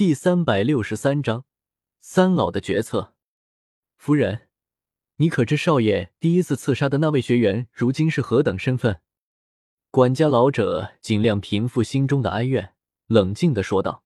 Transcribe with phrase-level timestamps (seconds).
[0.00, 1.44] 第三百六十三章
[2.00, 3.12] 三老的决策。
[3.98, 4.48] 夫人，
[5.16, 9.02] 你可知少爷第一次刺杀的那位学员如今是何等身份？
[9.90, 12.72] 管家老者尽量平复心中的哀怨，
[13.08, 14.02] 冷静的说道：“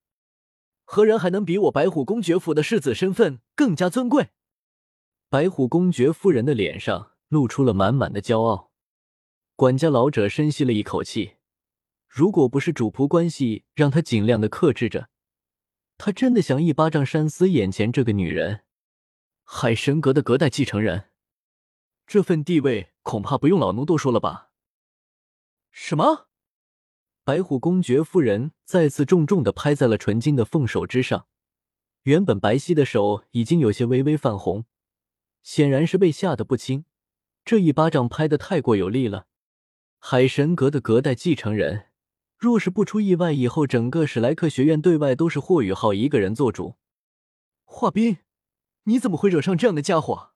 [0.83, 4.31] 何人还能比我白虎公爵府的世子身份更加尊贵？”
[5.31, 8.73] 白虎公爵夫人的脸上露出了满满的骄傲。
[9.55, 11.35] 管家老者深吸了一口气，
[12.09, 15.09] 如果不是主仆关系，让他尽量的克制着。
[15.97, 18.63] 他真的想一巴掌扇死眼前这个女人，
[19.45, 21.11] 海神阁的隔代继承人，
[22.07, 24.51] 这份地位恐怕不用老奴多说了吧？
[25.71, 26.29] 什么？
[27.25, 31.27] 白虎公爵夫人再次重重的拍在了纯金的凤手之上，
[32.03, 34.67] 原本白皙的手已经有些微微泛红，
[35.43, 36.85] 显然是被吓得不轻。
[37.45, 39.27] 这一巴掌拍的太过有力了，
[39.99, 41.87] 海神阁的隔代继承人。
[42.37, 46.77] 若是不出意外，以后整个史莱克学院对外都是霍雨浩一个人做主。
[47.65, 48.19] 华斌，
[48.85, 50.33] 你怎么会惹上这样的家伙？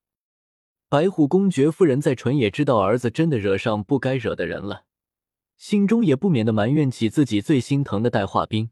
[0.88, 4.86] 白虎公爵夫人在纯也知道儿子真的惹上不该惹的人了，
[5.58, 8.70] 心中也不免的埋怨起自己最心疼的戴化冰。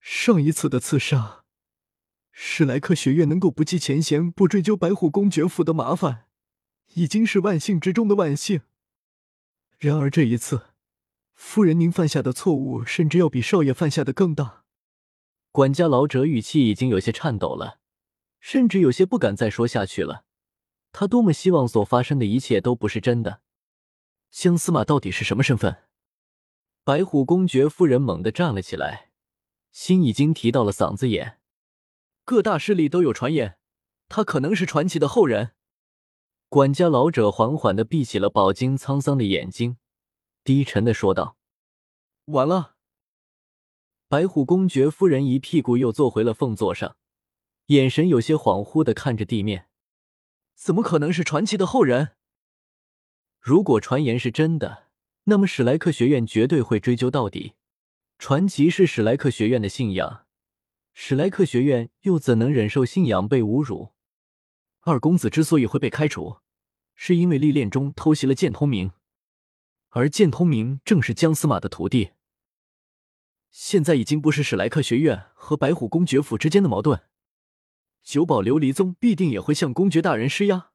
[0.00, 1.44] 上一次的刺杀，
[2.32, 6.28] 史莱克学院能够不计前嫌，不追究白虎公爵府的麻烦，
[6.94, 8.62] 已经是万幸之中的万幸。
[9.78, 10.77] 然而这一次。
[11.38, 14.64] 夫人，您犯下的错误甚至要比少爷犯下的更大。
[15.52, 17.78] 管家老者语气已经有些颤抖了，
[18.40, 20.24] 甚至有些不敢再说下去了。
[20.90, 23.40] 他多么希望所发生的一切都不是真的。
[24.32, 25.84] 相司马到底是什么身份？
[26.82, 29.12] 白虎公爵夫人猛地站了起来，
[29.70, 31.38] 心已经提到了嗓子眼。
[32.24, 33.58] 各大势力都有传言，
[34.08, 35.52] 他可能是传奇的后人。
[36.48, 39.76] 管家老者缓缓的闭起了饱经沧桑的眼睛。
[40.48, 41.36] 低沉的说道
[42.32, 42.74] ：“完了。”
[44.08, 46.96] 白虎公爵夫人一屁股又坐回了凤座上，
[47.66, 49.68] 眼神有些恍惚的看着地面。
[50.54, 52.12] 怎么可能是传奇的后人？
[53.38, 54.86] 如果传言是真的，
[55.24, 57.52] 那么史莱克学院绝对会追究到底。
[58.18, 60.24] 传奇是史莱克学院的信仰，
[60.94, 63.92] 史莱克学院又怎能忍受信仰被侮辱？
[64.80, 66.38] 二公子之所以会被开除，
[66.94, 68.92] 是因为历练中偷袭了剑通明。
[69.90, 72.10] 而剑通明正是姜司马的徒弟，
[73.50, 77.02] 现在已经不是史莱克学院和白虎公爵府之间的矛盾，
[78.02, 80.72] 九宝琉璃宗必定也会向公爵大人施压。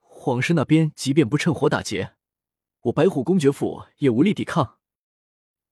[0.00, 2.16] 皇室那边即便不趁火打劫，
[2.82, 4.78] 我白虎公爵府也无力抵抗。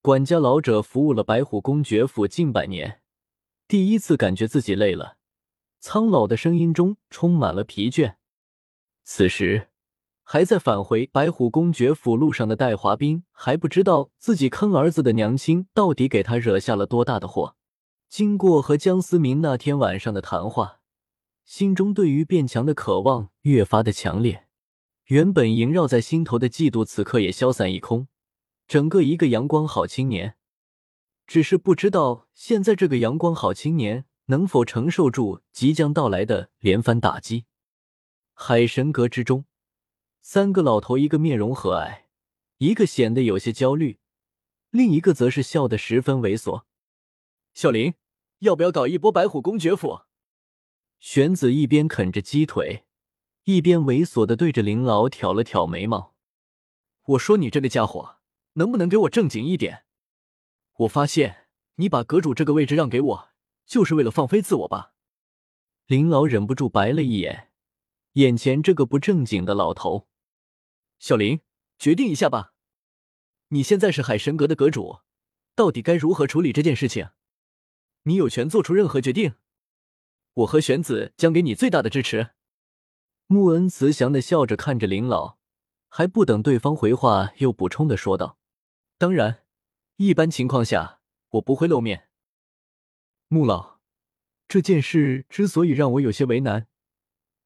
[0.00, 3.02] 管家老者服务了白虎公爵府近百年，
[3.66, 5.18] 第一次感觉自己累了，
[5.80, 8.14] 苍老的声音中充满了疲倦。
[9.02, 9.70] 此时。
[10.28, 17.54] 还在返回白虎公爵府路上的戴华斌还不知道自己坑儿子的娘亲到底给他惹下了多大的祸。
[18.08, 20.80] 经过和江思明那天晚上的谈话，
[21.44, 24.48] 心中对于变强的渴望越发的强烈。
[25.04, 28.08] 原本萦绕在心头的嫉妒，此刻也消散一空。
[28.66, 30.34] 整个一个阳光好青年，
[31.28, 37.44] 只是不知道现在这个阳光好青年能否承受住即将到来的连番打击。
[38.34, 39.44] 海神阁之中。
[40.28, 42.00] 三个老头，一个面容和蔼，
[42.58, 44.00] 一个显得有些焦虑，
[44.70, 46.64] 另一个则是笑得十分猥琐。
[47.54, 47.94] 小林，
[48.40, 50.00] 要不要搞一波白虎公爵府？
[50.98, 52.86] 玄子一边啃着鸡腿，
[53.44, 56.16] 一边猥琐的对着林老挑了挑眉毛。
[57.04, 58.16] 我说你这个家伙，
[58.54, 59.84] 能不能给我正经一点？
[60.78, 63.28] 我发现你把阁主这个位置让给我，
[63.64, 64.92] 就是为了放飞自我吧？
[65.86, 67.52] 林老忍不住白了一眼
[68.14, 70.08] 眼前这个不正经的老头。
[70.98, 71.40] 小林，
[71.78, 72.54] 决定一下吧。
[73.48, 75.00] 你现在是海神阁的阁主，
[75.54, 77.10] 到底该如何处理这件事情？
[78.02, 79.34] 你有权做出任何决定。
[80.34, 82.30] 我和玄子将给你最大的支持。
[83.26, 85.38] 穆恩慈祥的笑着看着林老，
[85.88, 88.38] 还不等对方回话，又补充的说道
[88.98, 89.44] ：“当然，
[89.96, 92.08] 一般情况下我不会露面。”
[93.28, 93.80] 穆老，
[94.46, 96.68] 这件事之所以让我有些为难，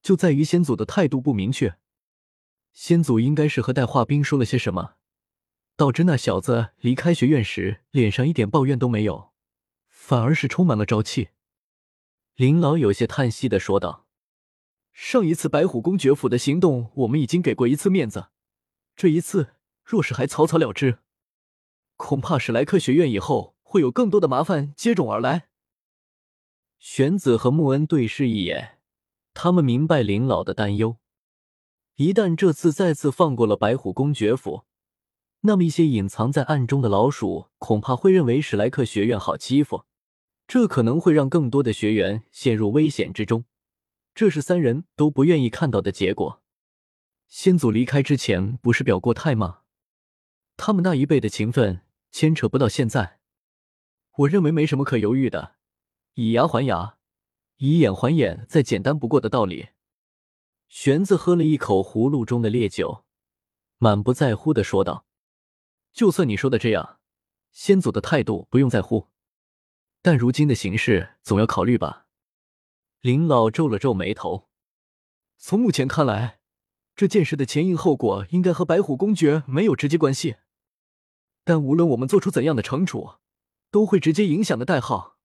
[0.03, 1.79] 就在于先祖的态度不明确。
[2.73, 4.95] 先祖应该是和戴化兵说了些什么，
[5.77, 9.33] 导致那小子离开学院时脸上一点抱怨都没有，
[9.89, 11.31] 反而是充满了朝气。
[12.37, 14.07] 林老有些叹息的说道
[14.93, 18.29] ：“上一次白虎公爵府的行动，我们已经给过一次面子，
[18.97, 21.01] 这一次若是还草草了之，
[21.97, 25.49] 恐怕史莱克学院以后会有更多的麻烦接踵而来。”
[26.79, 28.79] 玄子和穆恩对视一眼，
[29.35, 31.00] 他们明白林老的担忧。
[32.01, 34.65] 一旦这次再次放过了白虎公爵府，
[35.41, 39.85] 那么一些隐藏在暗中的老鼠恐怕会认为史莱克学院好欺负，
[40.47, 43.45] 这可能会让更多的学员陷入危险之中，
[44.15, 46.41] 这是三人都不愿意看到的结果。
[47.29, 49.59] 先祖离开之前不是表过态吗？
[50.57, 53.19] 他们那一辈的情分牵扯不到现在，
[54.17, 55.57] 我认为没什么可犹豫的，
[56.15, 56.97] 以牙还牙，
[57.59, 59.69] 以眼还眼，再简单不过的道理。
[60.71, 63.05] 玄子喝了一口葫芦中的烈酒，
[63.79, 65.05] 满不在乎的说道
[65.93, 67.01] ：“就算你说的这样，
[67.51, 69.09] 先祖的态度不用在乎，
[70.01, 72.07] 但如今的形势总要考虑吧？”
[73.03, 74.49] 林老皱了皱眉头，
[75.37, 76.39] 从目前看来。
[76.95, 80.37] 这件事的前因后果应该和白虎公爵没有直接关系，
[81.43, 83.15] 但无论我们做出怎样的惩处，
[83.73, 85.17] 都会直接影响的代号。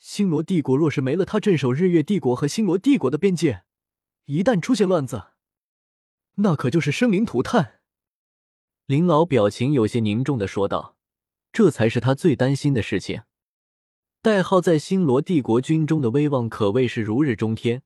[0.00, 3.62] 星罗帝国若是没了他镇守日月帝国和星罗帝国的边界，
[4.26, 5.28] 一旦出现乱子，
[6.36, 7.80] 那可就是生灵涂炭。
[8.86, 10.96] 林老表情有些凝重的说道
[11.52, 13.22] ：“这才是他最担心的事情。
[14.22, 17.82] 代号在星罗帝国军中的威望可谓是如日中天。”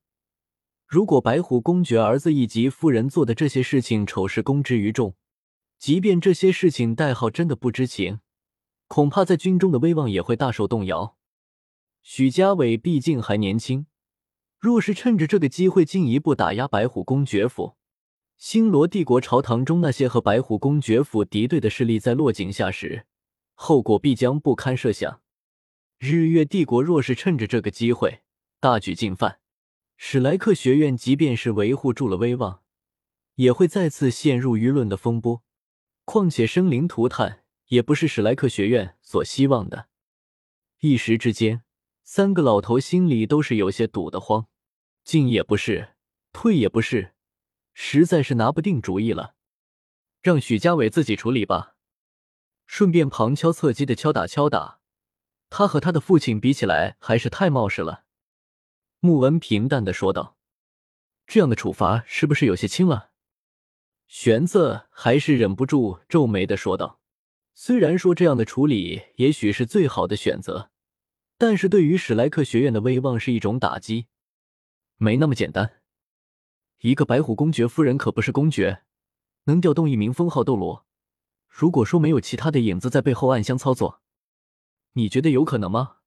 [0.86, 5.16] 如果白虎公爵儿子以及夫人做的这些事情丑事公之于众，
[5.78, 8.20] 即便这些事情代号真的不知情，
[8.86, 11.16] 恐怕在军中的威望也会大受动摇。
[12.02, 13.86] 许家伟毕竟还年轻，
[14.64, 17.76] 若是趁着这个机会进一步打压白虎公爵府，
[18.38, 23.04] 星罗帝国朝堂中那些和白虎公爵府敌对的势力在落井下石，
[23.52, 25.20] 后果必将不堪设想。
[25.98, 28.22] 日月帝国若是趁着这个机会
[28.58, 29.38] 大举进犯，
[29.98, 32.62] 史莱克学院即便是维护住了威望，
[33.34, 35.42] 也会再次陷入舆论的风波。
[36.06, 39.88] 况且生灵涂炭也不是史莱克学院所希望的。
[40.80, 41.60] 一时之间，
[42.02, 44.46] 三个老头心里都是有些堵得慌，
[45.04, 45.90] 进也不是，
[46.32, 47.12] 退也不是，
[47.74, 49.34] 实在是拿不定主意了。
[50.22, 51.76] 让许家伟自己处理吧，
[52.66, 54.80] 顺便旁敲侧击的敲打敲打。
[55.50, 58.04] 他和他的父亲比起来，还是太冒失了。
[59.00, 60.38] 穆文平淡的说道
[61.28, 63.10] ：“这样的处罚是不是有些轻了？”
[64.08, 67.00] 玄子还是忍不住皱眉的说道
[67.54, 70.70] ：“虽然说这样的处理也许是最好的选择，
[71.36, 74.06] 但是对于史莱克学院的威望是一种打击。
[75.04, 75.82] 没那么简单。
[76.80, 78.82] 一个白虎公爵夫人可不是公爵，
[79.44, 80.86] 能调动一名封号斗罗。
[81.48, 84.00] 如果说没有其他的影子在背后暗箱操作，
[84.94, 85.98] 你觉得有可能吗？”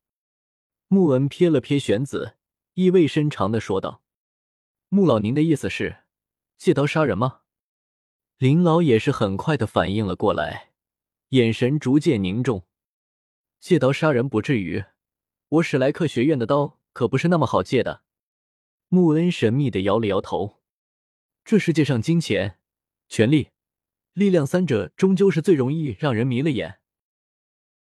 [0.90, 2.34] 穆文瞥了瞥玄子。
[2.74, 4.04] 意味深长的说道
[4.90, 6.04] ：“穆老，您的意思是
[6.60, 7.42] 借刀杀人吗？”
[8.38, 10.74] 林老也是很快的反应了过来，
[11.30, 12.68] 眼神逐渐凝重。
[13.60, 14.86] 借刀杀人不至于，
[15.50, 18.04] 我史莱克学院的刀可不是那么好借的。
[18.90, 20.62] 穆恩神秘的摇了摇头
[21.44, 22.60] ：“这世界上金钱、
[23.10, 23.50] 权力、
[24.14, 26.80] 力量三者，终究是最容易让人迷了眼。